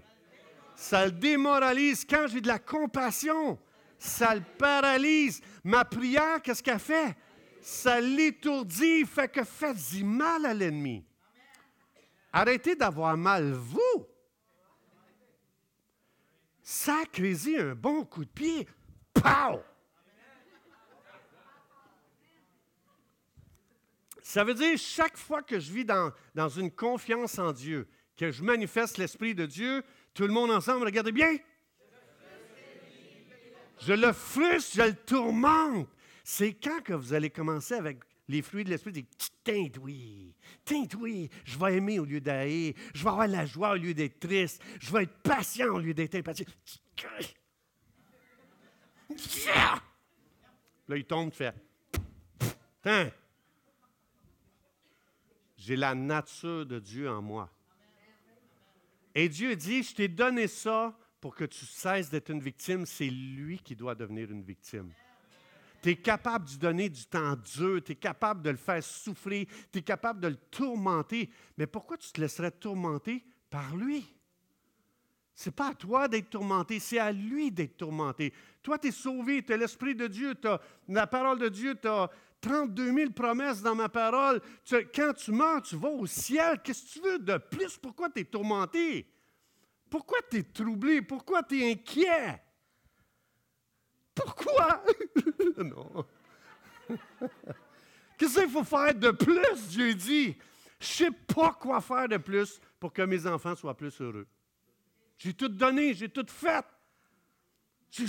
[0.76, 2.06] Ça le démoralise.
[2.06, 3.58] Quand j'ai de la compassion,
[3.98, 5.42] ça le paralyse.
[5.64, 7.16] Ma prière, qu'est-ce qu'elle fait?
[7.62, 11.06] Ça l'étourdit, fait que faites-y mal à l'ennemi.
[12.32, 14.06] Arrêtez d'avoir mal, vous.
[16.62, 18.68] Sacrez-y un bon coup de pied.
[19.14, 19.62] Pow!
[24.22, 28.30] Ça veut dire chaque fois que je vis dans, dans une confiance en Dieu, que
[28.30, 29.84] je manifeste l'Esprit de Dieu,
[30.14, 31.38] tout le monde ensemble, regardez bien.
[33.80, 35.88] Je le frustre, je le tourmente.
[36.24, 39.06] C'est quand que vous allez commencer avec les fruits de l'esprit,
[39.44, 40.36] Tinte oui,
[40.66, 43.94] tinte oui, je vais aimer au lieu d'haïr, je vais avoir la joie au lieu
[43.94, 46.46] d'être triste, je vais être patient au lieu d'être impatient.
[50.90, 51.54] Là, il tombe, tu fais.
[55.58, 57.50] J'ai la nature de Dieu en moi.
[59.16, 63.10] Et Dieu dit, je t'ai donné ça pour que tu cesses d'être une victime, c'est
[63.10, 64.92] lui qui doit devenir une victime.
[65.82, 69.46] Tu es capable de donner du temps dur, tu es capable de le faire souffrir,
[69.72, 71.30] tu es capable de le tourmenter.
[71.58, 74.06] Mais pourquoi tu te laisserais tourmenter par lui?
[75.36, 78.34] Ce n'est pas à toi d'être tourmenté, c'est à lui d'être tourmenté.
[78.64, 81.76] Toi, tu es sauvé, tu as l'Esprit de Dieu, tu as la parole de Dieu,
[81.80, 82.10] tu as
[82.42, 84.42] 32 000 promesses dans ma parole.
[84.96, 86.60] quand tu meurs, tu vas au ciel.
[86.64, 87.78] Qu'est-ce que tu veux de plus?
[87.78, 89.08] Pourquoi tu es tourmenté?
[89.90, 91.02] Pourquoi tu es troublé?
[91.02, 92.42] Pourquoi tu es inquiet?
[94.14, 94.84] Pourquoi?
[95.58, 96.06] non.
[98.18, 100.36] Qu'est-ce qu'il faut faire de plus, Dieu dit?
[100.80, 104.28] Je ne sais pas quoi faire de plus pour que mes enfants soient plus heureux.
[105.18, 106.66] J'ai tout donné, j'ai tout fait.
[107.90, 108.04] C'est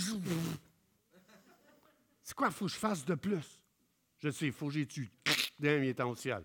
[2.35, 3.59] quoi il faut que je fasse de plus?
[4.19, 5.09] Je sais, il faut que j'étudie.
[5.57, 6.43] D'un, il est au ciel.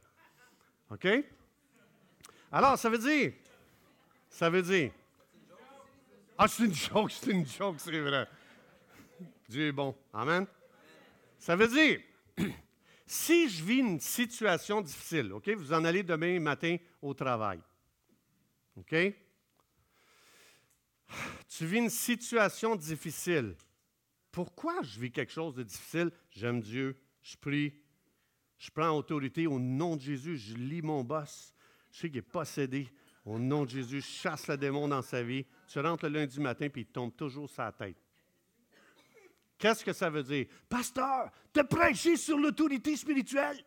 [0.90, 1.06] OK?
[2.50, 3.32] Alors, ça veut dire,
[4.28, 4.92] ça veut dire,
[6.36, 8.28] ah, c'est une joke, c'est une joke, c'est vrai.
[9.48, 9.94] Dieu est bon.
[10.12, 10.46] Amen.
[11.38, 12.00] Ça veut dire,
[13.06, 17.60] si je vis une situation difficile, OK, vous en allez demain matin au travail.
[18.76, 18.94] OK?
[21.48, 23.54] Tu vis une situation difficile.
[24.32, 26.10] Pourquoi je vis quelque chose de difficile?
[26.30, 27.74] J'aime Dieu, je prie,
[28.58, 31.54] je prends autorité au nom de Jésus, je lis mon boss.
[31.92, 32.88] Je sais qu'il est possédé.
[33.24, 35.46] Au nom de Jésus, chasse le démon dans sa vie.
[35.66, 37.96] Tu rentres le lundi matin puis il tombe toujours sa tête.
[39.56, 40.46] Qu'est-ce que ça veut dire?
[40.68, 43.64] Pasteur, te prêché sur l'autorité spirituelle?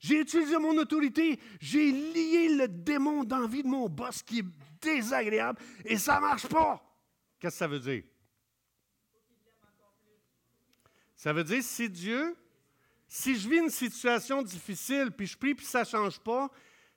[0.00, 4.40] J'ai utilisé mon autorité, j'ai lié le démon dans la vie de mon boss qui
[4.40, 4.46] est
[4.80, 6.82] désagréable et ça ne marche pas.
[7.38, 8.02] Qu'est-ce que ça veut dire?
[11.14, 12.36] Ça veut dire si Dieu,
[13.06, 16.50] si je vis une situation difficile, puis je prie, puis ça ne change pas,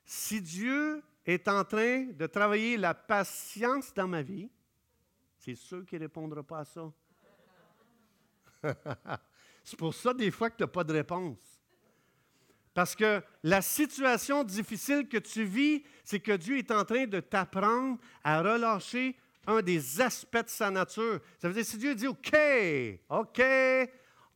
[0.04, 4.48] si Dieu est en train de travailler la patience dans ma vie,
[5.38, 6.92] c'est sûr qu'il ne répondra pas à ça.
[9.64, 11.38] c'est pour ça, des fois, que tu n'as pas de réponse.
[12.74, 17.20] Parce que la situation difficile que tu vis, c'est que Dieu est en train de
[17.20, 21.20] t'apprendre à relâcher un des aspects de sa nature.
[21.38, 22.36] Ça veut dire, si Dieu dit, OK,
[23.08, 23.42] OK,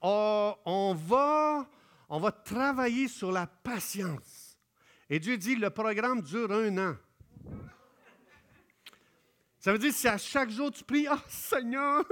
[0.00, 1.68] on, va,
[2.08, 4.39] on va travailler sur la patience.
[5.12, 6.96] Et Dieu dit, le programme dure un an.
[9.58, 12.04] Ça veut dire, si à chaque jour tu pries, ah Seigneur,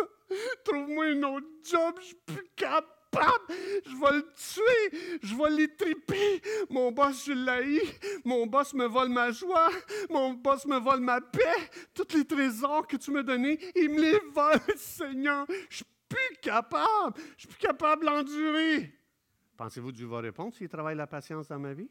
[0.64, 3.54] trouve-moi un autre job, je suis plus capable,
[3.86, 6.42] je vais le tuer, je vais l'étriper.
[6.68, 7.80] Mon boss, je l'ai,
[8.24, 9.70] mon boss me vole ma joie,
[10.10, 11.70] mon boss me vole ma paix.
[11.94, 15.46] Tous les trésors que tu m'as donnés, il me les vole, Seigneur.
[15.70, 18.92] Je suis plus capable, je suis plus capable d'endurer.
[19.56, 21.88] Pensez-vous que Dieu va répondre s'il travaille la patience dans ma vie?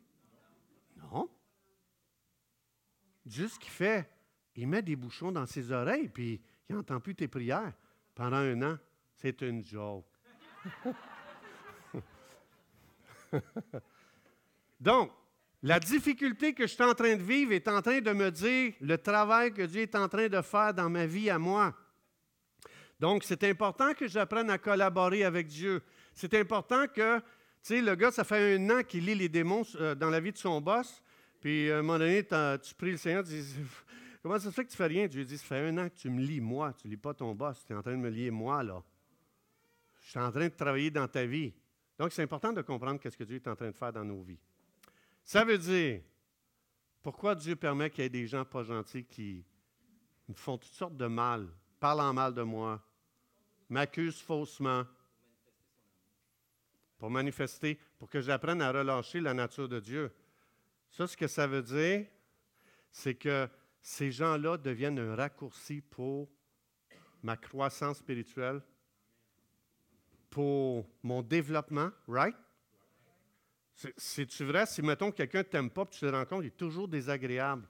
[0.97, 1.29] Non.
[3.25, 4.10] Dieu, ce qu'il fait,
[4.55, 7.73] il met des bouchons dans ses oreilles, puis il n'entend plus tes prières
[8.15, 8.77] pendant un an.
[9.15, 10.05] C'est une joke.
[14.79, 15.12] Donc,
[15.63, 18.73] la difficulté que je suis en train de vivre est en train de me dire
[18.79, 21.75] le travail que Dieu est en train de faire dans ma vie à moi.
[22.99, 25.83] Donc, c'est important que j'apprenne à collaborer avec Dieu.
[26.13, 27.21] C'est important que,
[27.63, 30.20] tu sais, le gars, ça fait un an qu'il lit les démons euh, dans la
[30.20, 31.02] vie de son boss.
[31.39, 33.56] Puis, à un moment donné, tu pries le Seigneur, tu dis
[34.24, 35.08] Comment ça se fait que tu fais rien?
[35.08, 36.74] Dieu dit Ça fait un an que tu me lis, moi.
[36.74, 37.63] Tu ne lis pas ton boss.
[37.65, 38.84] Tu es en train de me lier, moi, là.
[40.02, 41.54] Je suis en train de travailler dans ta vie.
[41.98, 44.22] Donc, c'est important de comprendre ce que Dieu est en train de faire dans nos
[44.22, 44.39] vies.
[45.24, 46.02] Ça veut dire,
[47.02, 49.46] pourquoi Dieu permet qu'il y ait des gens pas gentils qui
[50.28, 51.48] me font toutes sortes de mal,
[51.80, 52.82] parlent en mal de moi,
[53.70, 54.86] m'accusent faussement,
[56.97, 60.12] pour manifester, pour que j'apprenne à relâcher la nature de Dieu.
[60.89, 62.07] Ça, ce que ça veut dire,
[62.91, 63.47] c'est que
[63.81, 66.29] ces gens-là deviennent un raccourci pour
[67.21, 68.62] ma croissance spirituelle,
[70.29, 72.36] pour mon développement, right?
[73.95, 74.65] C'est-tu vrai?
[74.65, 77.67] Si, mettons, quelqu'un ne t'aime pas, tu te rends compte, il est toujours désagréable.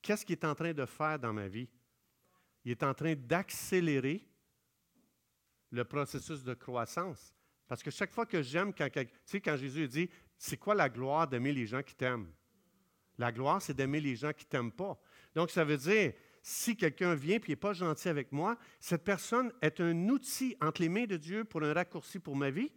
[0.00, 1.68] Qu'est-ce qu'il est en train de faire dans ma vie?
[2.64, 4.24] Il est en train d'accélérer
[5.70, 7.35] le processus de croissance.
[7.68, 10.88] Parce que chaque fois que j'aime, quand, tu sais, quand Jésus dit, c'est quoi la
[10.88, 12.30] gloire d'aimer les gens qui t'aiment?
[13.18, 14.98] La gloire, c'est d'aimer les gens qui ne t'aiment pas.
[15.34, 19.52] Donc, ça veut dire, si quelqu'un vient et n'est pas gentil avec moi, cette personne
[19.62, 22.70] est un outil entre les mains de Dieu pour un raccourci pour ma vie.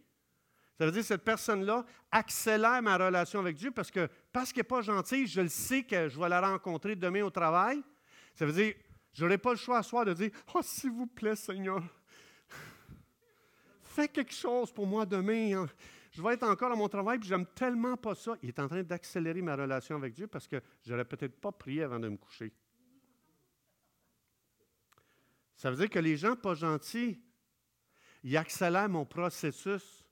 [0.76, 4.62] Ça veut dire que cette personne-là accélère ma relation avec Dieu parce que parce qu'elle
[4.62, 7.82] n'est pas gentille, je le sais que je vais la rencontrer demain au travail.
[8.34, 8.74] Ça veut dire,
[9.12, 11.82] je n'aurai pas le choix à soir de dire Oh, s'il vous plaît, Seigneur,
[14.08, 15.62] quelque chose pour moi demain.
[15.62, 15.68] Hein.
[16.12, 18.34] Je vais être encore à mon travail, puis j'aime tellement pas ça.
[18.42, 21.52] Il est en train d'accélérer ma relation avec Dieu parce que je n'aurais peut-être pas
[21.52, 22.52] prié avant de me coucher.
[25.56, 27.20] Ça veut dire que les gens pas gentils,
[28.24, 30.04] ils accélèrent mon processus.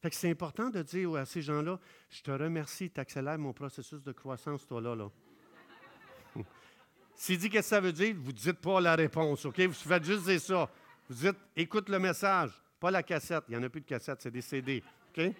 [0.00, 1.78] Fait que c'est important de dire à ces gens-là,
[2.10, 4.96] je te remercie, tu accélères mon processus de croissance, toi là.
[4.96, 5.10] là.
[7.14, 9.60] S'il dit qu'est-ce que ça veut dire, vous ne dites pas la réponse, OK?
[9.60, 10.68] Vous faites juste ça.
[11.08, 12.50] Vous dites, écoute le message,
[12.82, 13.44] pas la cassette.
[13.48, 14.82] Il n'y en a plus de cassette, c'est des CD.
[15.16, 15.32] OK?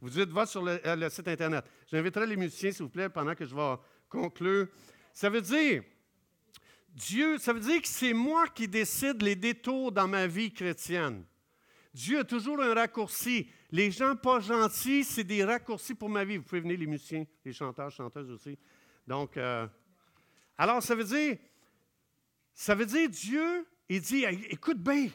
[0.00, 1.64] Vous dites, va sur le, euh, le site Internet.
[1.88, 3.76] J'inviterai les musiciens, s'il vous plaît, pendant que je vais
[4.08, 4.66] conclure.
[5.12, 5.84] Ça veut dire,
[6.88, 11.24] Dieu, ça veut dire que c'est moi qui décide les détours dans ma vie chrétienne.
[11.94, 13.48] Dieu a toujours un raccourci.
[13.70, 16.38] Les gens pas gentils, c'est des raccourcis pour ma vie.
[16.38, 18.58] Vous pouvez venir, les musiciens, les chanteurs, chanteuses aussi.
[19.06, 19.68] Donc, euh,
[20.58, 21.38] alors, ça veut dire,
[22.52, 25.08] ça veut dire Dieu, il dit, écoute bien,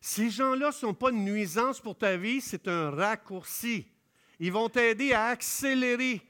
[0.00, 3.86] ces gens-là ne sont pas une nuisance pour ta vie, c'est un raccourci.
[4.38, 6.22] Ils vont t'aider à accélérer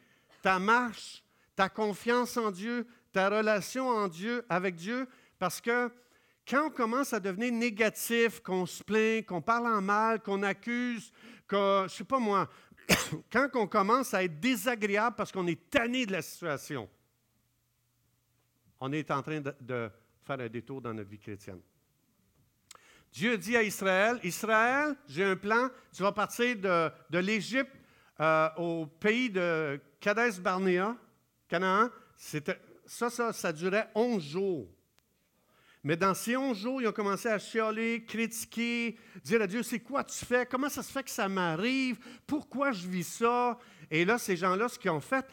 [0.43, 1.23] ta marche,
[1.55, 5.91] ta confiance en Dieu, ta relation en Dieu, avec Dieu, parce que
[6.49, 11.13] quand on commence à devenir négatif, qu'on se plaint, qu'on parle en mal, qu'on accuse,
[11.47, 12.49] que, je ne sais pas moi,
[13.33, 16.89] quand on commence à être désagréable parce qu'on est tanné de la situation,
[18.81, 19.91] on est en train de,
[20.23, 21.61] faire un détour dans notre vie chrétienne.
[23.13, 27.73] Dieu dit à Israël, Israël, j'ai un plan, tu vas partir de, l'Égypte
[28.21, 30.97] euh, au pays de Kadesh Barnea,
[31.49, 31.89] Canaan.
[32.17, 34.69] Ça, ça, ça durait 11 jours.
[35.83, 39.81] Mais dans ces 11 jours, ils ont commencé à chialer, critiquer, dire à Dieu, c'est
[39.81, 40.45] quoi tu fais?
[40.45, 41.99] Comment ça se fait que ça m'arrive?
[42.27, 43.59] Pourquoi je vis ça?
[43.91, 45.25] Et là, ces gens-là, ce qu'ils ont fait,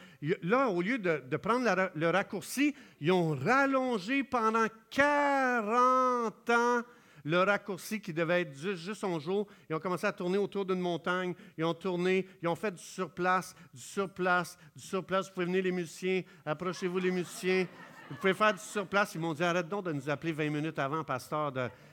[0.42, 6.82] là, au lieu de, prendre le raccourci, ils ont rallongé pendant 40 ans
[7.28, 9.46] le raccourci qui devait être juste, un jour.
[9.68, 11.34] Ils ont commencé à tourner autour d'une montagne.
[11.58, 15.26] Ils ont tourné, ils ont fait du surplace, du surplace, du surplace.
[15.26, 17.66] Vous pouvez venir les musiciens, approchez-vous les musiciens.
[18.08, 19.14] Vous pouvez faire du surplace.
[19.14, 21.52] Ils m'ont dit arrête donc de nous appeler 20 minutes avant, pasteur,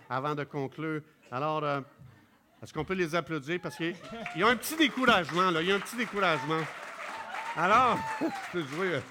[0.10, 1.02] avant de conclure.
[1.30, 1.82] Alors, euh,
[2.64, 3.60] est-ce qu'on peut les applaudir?
[3.62, 3.94] Parce qu'ils
[4.42, 5.62] ont un petit découragement, là.
[5.62, 6.62] Il y a un petit découragement.
[7.58, 9.02] Alors, je peux jouer.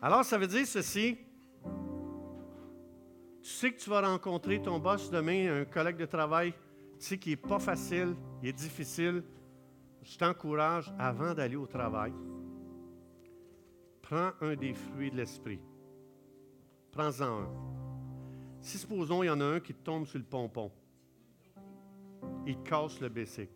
[0.00, 1.16] Alors, ça veut dire ceci.
[3.42, 6.52] Tu sais que tu vas rencontrer ton boss demain, un collègue de travail,
[6.98, 9.24] tu sais qu'il n'est pas facile, il est difficile.
[10.02, 12.12] Je t'encourage, avant d'aller au travail,
[14.00, 15.60] prends un des fruits de l'esprit.
[16.92, 17.48] Prends-en un.
[18.60, 20.70] Si supposons il y en a un qui tombe sur le pompon,
[22.46, 23.50] il casse le basic.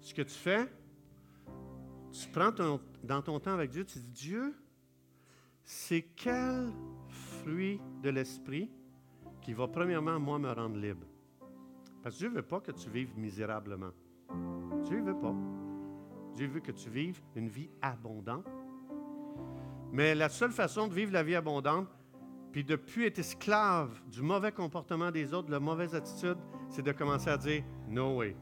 [0.00, 0.66] Ce que tu fais,
[2.12, 2.52] tu prends
[3.02, 4.54] dans ton temps avec Dieu, tu dis Dieu,
[5.70, 6.72] c'est quel
[7.08, 8.70] fruit de l'esprit
[9.42, 11.06] qui va premièrement, moi, me rendre libre?
[12.02, 13.90] Parce que Dieu ne veut pas que tu vives misérablement.
[14.86, 15.34] Dieu ne veut pas.
[16.34, 18.46] Dieu veut que tu vives une vie abondante.
[19.92, 21.86] Mais la seule façon de vivre la vie abondante,
[22.50, 26.38] puis de plus être esclave du mauvais comportement des autres, de la mauvaise attitude,
[26.70, 28.34] c'est de commencer à dire No way.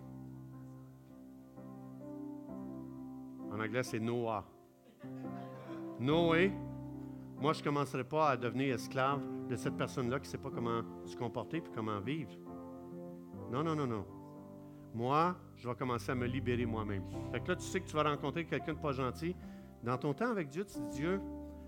[3.51, 4.45] En anglais, c'est Noah.
[5.99, 6.53] No way.
[7.39, 10.51] Moi, je ne commencerai pas à devenir esclave de cette personne-là qui ne sait pas
[10.51, 12.33] comment se comporter et comment vivre.
[13.51, 14.07] Non, non, non, non
[14.97, 17.05] moi, je vais commencer à me libérer moi-même.
[17.31, 19.37] Fait que là, tu sais que tu vas rencontrer quelqu'un de pas gentil.
[19.83, 21.21] Dans ton temps avec Dieu, tu dis, Dieu,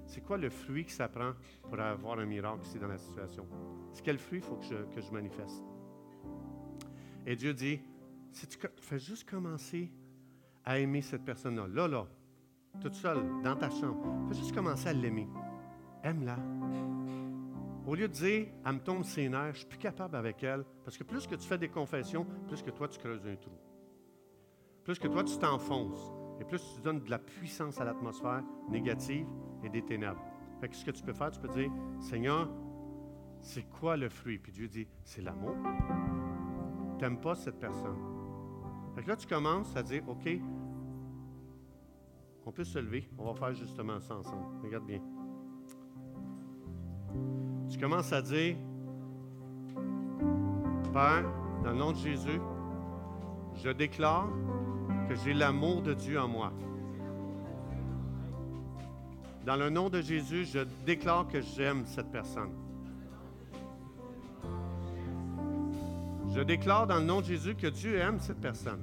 [0.07, 1.33] c'est quoi le fruit que ça prend
[1.69, 3.47] pour avoir un miracle ici dans la situation?
[3.93, 5.63] C'est quel fruit il faut que je, que je manifeste?
[7.27, 7.81] Et Dieu dit,
[8.33, 9.93] si tu fais juste commencer
[10.65, 12.07] à aimer cette personne-là, là, là,
[12.81, 15.29] toute seule, dans ta chambre, fais juste commencer à l'aimer.
[16.03, 16.37] Aime-la.
[17.87, 20.43] Au lieu de dire, elle me tombe ses nerfs, je ne suis plus capable avec
[20.43, 23.37] elle, parce que plus que tu fais des confessions, plus que toi tu creuses un
[23.37, 23.57] trou.
[24.85, 29.27] Plus que toi tu t'enfonces, et plus tu donnes de la puissance à l'atmosphère négative
[29.65, 30.23] et des ténèbres.
[30.61, 32.49] Fait que ce que tu peux faire, tu peux dire, Seigneur,
[33.41, 34.39] c'est quoi le fruit?
[34.39, 35.57] Puis Dieu dit, c'est l'amour.
[36.99, 37.97] Tu n'aimes pas cette personne.
[38.95, 40.29] Fait que là, tu commences à dire, OK,
[42.45, 44.47] on peut se lever, on va faire justement ça ensemble.
[44.63, 45.01] Regarde bien
[47.71, 48.57] tu commences à dire,
[50.93, 51.25] Père,
[51.65, 52.41] dans le nom de Jésus,
[53.63, 54.29] je déclare
[55.09, 56.53] que j'ai l'amour de Dieu en moi.
[59.45, 62.53] Dans le nom de Jésus, je déclare que j'aime cette personne.
[66.35, 68.83] Je déclare dans le nom de Jésus que Dieu aime cette personne.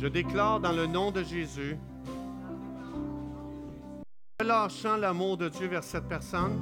[0.00, 1.76] Je déclare dans le nom de Jésus
[4.48, 6.58] relâchant l'amour de Dieu vers cette personne,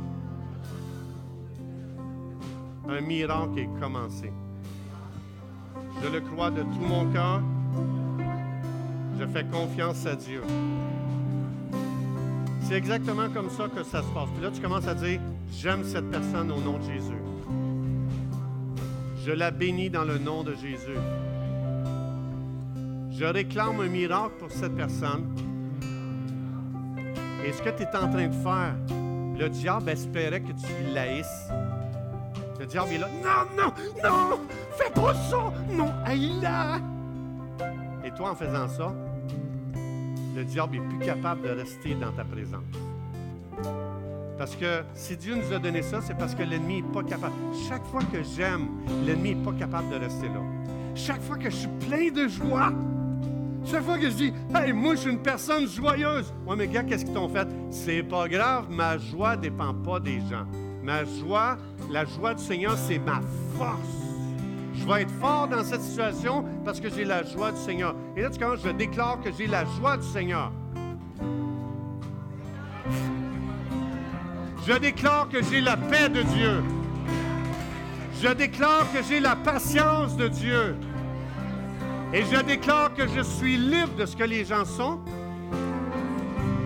[2.88, 4.32] un miracle est commencé.
[6.02, 7.42] Je le crois de tout mon cœur.
[9.20, 10.42] Je fais confiance à Dieu.
[12.62, 14.28] C'est exactement comme ça que ça se passe.
[14.34, 15.20] Puis là, tu commences à dire,
[15.52, 17.22] j'aime cette personne au nom de Jésus.
[19.24, 20.98] Je la bénis dans le nom de Jésus.
[23.12, 25.24] Je réclame un miracle pour cette personne.
[27.46, 28.74] Et ce que tu es en train de faire,
[29.38, 31.48] le diable espérait que tu laisses.
[32.58, 33.08] Le diable est là.
[33.22, 33.72] Non, non,
[34.02, 34.40] non,
[34.72, 35.52] fais pas ça.
[35.70, 36.80] Non, aïe là.
[38.04, 38.92] Et toi, en faisant ça,
[40.34, 42.64] le diable est plus capable de rester dans ta présence.
[44.36, 47.34] Parce que si Dieu nous a donné ça, c'est parce que l'ennemi n'est pas capable.
[47.68, 48.66] Chaque fois que j'aime,
[49.06, 50.40] l'ennemi n'est pas capable de rester là.
[50.96, 52.72] Chaque fois que je suis plein de joie,
[53.66, 56.32] chaque fois que je dis, hey, moi, je suis une personne joyeuse.
[56.46, 57.48] Ouais, mais gars, qu'est-ce qu'ils t'ont fait?
[57.70, 60.46] C'est pas grave, ma joie dépend pas des gens.
[60.82, 61.56] Ma joie,
[61.90, 63.20] la joie du Seigneur, c'est ma
[63.58, 63.80] force.
[64.74, 67.96] Je vais être fort dans cette situation parce que j'ai la joie du Seigneur.
[68.16, 70.52] Et là, tu commences, je déclare que j'ai la joie du Seigneur.
[74.66, 76.62] Je déclare que j'ai la paix de Dieu.
[78.20, 80.76] Je déclare que j'ai la patience de Dieu.
[82.12, 85.00] Et je déclare que je suis libre de ce que les gens sont.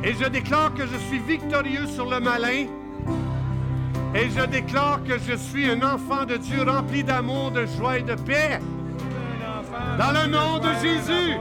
[0.04, 2.66] Et je déclare que je suis victorieux sur le malin.
[4.14, 8.02] Et je déclare que je suis un enfant de Dieu rempli d'amour, de joie et
[8.02, 8.60] de paix.
[9.98, 11.36] Dans le nom de Jésus.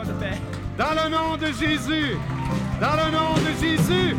[0.77, 2.15] Dans le nom de Jésus.
[2.79, 4.15] Dans le nom de Jésus.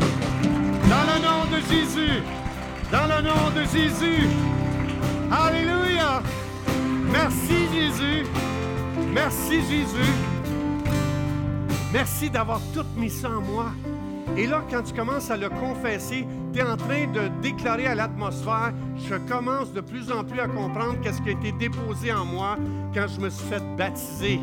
[0.89, 2.21] Dans le nom de Jésus.
[2.91, 4.27] Dans le nom de Jésus.
[5.31, 6.21] Alléluia.
[7.11, 8.25] Merci Jésus.
[9.13, 10.11] Merci Jésus.
[11.91, 13.71] Merci d'avoir tout mis ça en moi.
[14.37, 17.95] Et là, quand tu commences à le confesser, tu es en train de déclarer à
[17.95, 22.23] l'atmosphère, je commence de plus en plus à comprendre qu'est-ce qui a été déposé en
[22.23, 22.55] moi
[22.93, 24.39] quand je me suis fait baptiser.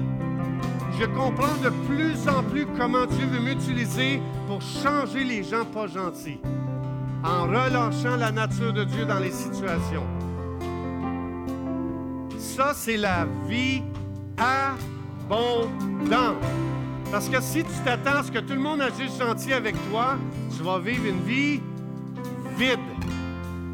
[1.01, 5.87] Je comprends de plus en plus comment Dieu veut m'utiliser pour changer les gens pas
[5.87, 6.41] gentils
[7.25, 10.07] en relâchant la nature de Dieu dans les situations.
[12.39, 13.83] Ça, c'est la vie
[14.39, 16.37] abondante.
[17.11, 20.17] Parce que si tu t'attends à ce que tout le monde agisse gentil avec toi,
[20.57, 21.61] tu vas vivre une vie
[22.57, 22.79] vide.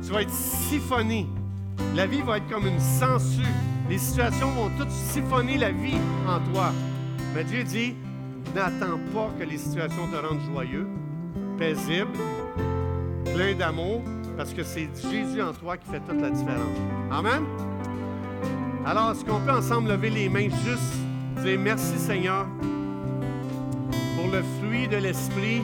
[0.04, 1.26] Tu vas être siphonné.
[1.94, 3.42] La vie va être comme une sangsue.
[3.88, 5.98] Les situations vont toutes siphonner la vie
[6.28, 6.72] en toi.
[7.34, 7.94] Mais Dieu dit,
[8.54, 10.86] n'attends pas que les situations te rendent joyeux,
[11.58, 12.12] paisible,
[13.34, 14.02] plein d'amour,
[14.36, 16.78] parce que c'est Jésus en toi qui fait toute la différence.
[17.10, 17.44] Amen?
[18.86, 20.94] Alors, est-ce qu'on peut ensemble lever les mains juste
[21.42, 22.46] dire merci Seigneur
[24.14, 25.62] pour le fruit de l'Esprit?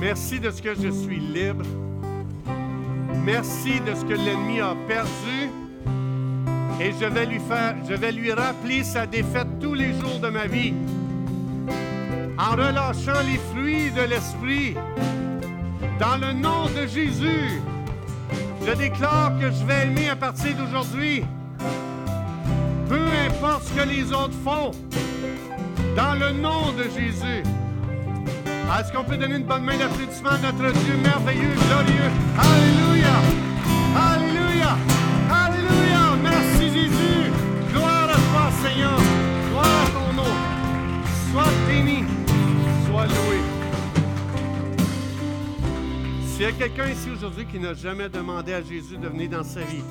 [0.00, 1.64] Merci de ce que je suis libre.
[3.24, 5.50] Merci de ce que l'ennemi a perdu.
[6.80, 10.28] Et je vais lui faire, je vais lui rappeler sa défaite tous les jours de
[10.30, 10.74] ma vie.
[12.36, 14.74] En relâchant les fruits de l'Esprit.
[16.00, 17.62] Dans le nom de Jésus,
[18.66, 21.22] je déclare que je vais aimer à partir d'aujourd'hui.
[23.44, 24.70] Ce que les autres font,
[25.94, 27.42] dans le nom de Jésus.
[28.78, 32.10] Est-ce qu'on peut donner une bonne main d'applaudissement à notre Dieu merveilleux, glorieux?
[32.38, 33.16] Alléluia!
[33.94, 34.76] Alléluia!
[35.30, 36.16] Alléluia!
[36.22, 37.30] Merci Jésus!
[37.70, 38.98] Gloire à toi, Seigneur!
[39.50, 40.34] Gloire à ton nom!
[41.30, 42.04] Sois béni!
[42.86, 43.40] Sois loué!
[46.26, 49.44] S'il y a quelqu'un ici aujourd'hui qui n'a jamais demandé à Jésus de venir dans
[49.44, 49.84] sa vie,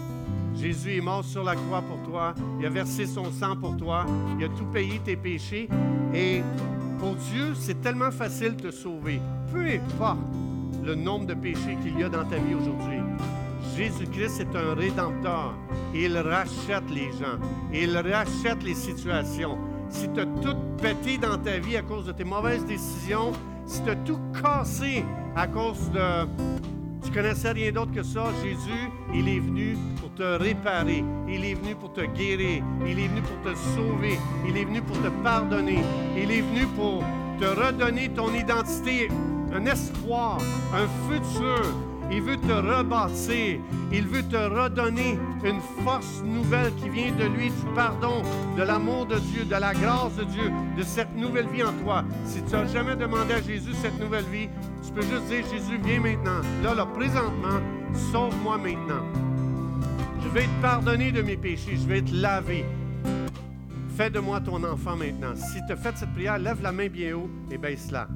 [0.55, 4.05] Jésus est mort sur la croix pour toi, il a versé son sang pour toi,
[4.37, 5.67] il a tout payé tes péchés
[6.13, 6.41] et
[6.99, 9.19] pour Dieu, c'est tellement facile de te sauver.
[9.51, 10.19] Peu importe
[10.83, 12.99] le nombre de péchés qu'il y a dans ta vie aujourd'hui.
[13.75, 15.53] Jésus-Christ est un rédempteur.
[15.93, 17.39] Il rachète les gens.
[17.73, 19.57] Il rachète les situations.
[19.89, 23.31] Si tu as tout pété dans ta vie à cause de tes mauvaises décisions,
[23.65, 25.03] si tu as tout cassé
[25.35, 26.27] à cause de...
[27.03, 31.03] Tu connaissais rien d'autre que ça, Jésus, il est venu pour te réparer.
[31.27, 32.63] Il est venu pour te guérir.
[32.85, 34.17] Il est venu pour te sauver.
[34.47, 35.83] Il est venu pour te pardonner.
[36.17, 37.03] Il est venu pour
[37.39, 39.09] te redonner ton identité,
[39.53, 40.39] un espoir,
[40.73, 41.92] un futur.
[42.15, 43.59] Il veut te rebâtir.
[43.91, 48.21] Il veut te redonner une force nouvelle qui vient de lui, du pardon,
[48.55, 52.03] de l'amour de Dieu, de la grâce de Dieu, de cette nouvelle vie en toi.
[52.25, 54.47] Si tu n'as jamais demandé à Jésus cette nouvelle vie,
[54.85, 56.41] tu peux juste dire, Jésus, viens maintenant.
[56.63, 57.59] Là, là, présentement,
[58.11, 59.03] sauve-moi maintenant.
[60.23, 61.77] Je vais être pardonné de mes péchés.
[61.77, 62.63] Je vais être lavé.
[63.97, 65.35] Fais de moi ton enfant maintenant.
[65.35, 68.07] Si tu as fait cette prière, lève la main bien haut et baisse-la.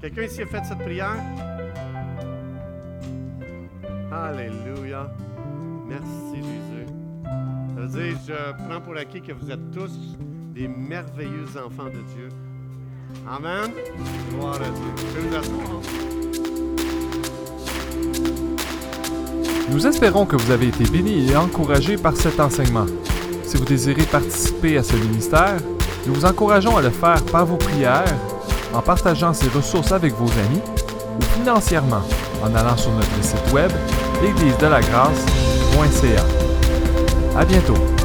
[0.00, 1.16] Quelqu'un ici a fait cette prière?
[4.22, 5.10] Alléluia.
[5.88, 6.86] Merci Jésus.
[8.26, 10.16] Je prends pour acquis que vous êtes tous
[10.54, 12.28] des merveilleux enfants de Dieu.
[13.28, 13.72] Amen.
[14.30, 15.38] Gloire à Dieu.
[15.38, 15.80] Asseoir.
[19.70, 22.86] Nous espérons que vous avez été bénis et encouragés par cet enseignement.
[23.42, 25.56] Si vous désirez participer à ce ministère,
[26.06, 28.14] nous vous encourageons à le faire par vos prières,
[28.72, 30.62] en partageant ces ressources avec vos amis
[31.18, 32.02] ou financièrement
[32.42, 33.70] en allant sur notre site web
[34.22, 36.24] l'église de la grâce.ca.
[37.38, 38.01] À bientôt.